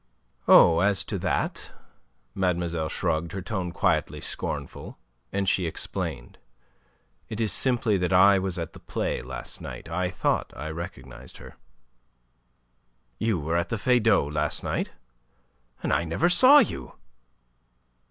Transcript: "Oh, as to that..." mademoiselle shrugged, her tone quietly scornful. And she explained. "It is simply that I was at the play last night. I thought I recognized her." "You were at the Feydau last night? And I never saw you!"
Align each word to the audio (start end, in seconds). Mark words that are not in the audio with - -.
"Oh, 0.47 0.79
as 0.79 1.03
to 1.03 1.19
that..." 1.19 1.73
mademoiselle 2.33 2.89
shrugged, 2.89 3.33
her 3.33 3.41
tone 3.43 3.71
quietly 3.71 4.19
scornful. 4.19 4.97
And 5.31 5.47
she 5.47 5.67
explained. 5.67 6.39
"It 7.29 7.39
is 7.39 7.53
simply 7.53 7.97
that 7.97 8.11
I 8.11 8.39
was 8.39 8.57
at 8.57 8.73
the 8.73 8.79
play 8.79 9.21
last 9.21 9.61
night. 9.61 9.89
I 9.89 10.09
thought 10.09 10.53
I 10.57 10.71
recognized 10.71 11.37
her." 11.37 11.55
"You 13.19 13.39
were 13.39 13.55
at 13.55 13.69
the 13.69 13.77
Feydau 13.77 14.25
last 14.27 14.63
night? 14.63 14.89
And 15.83 15.93
I 15.93 16.03
never 16.03 16.29
saw 16.29 16.57
you!" 16.57 16.93